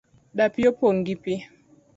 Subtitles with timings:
[0.37, 1.41] Dapii opong' gi pii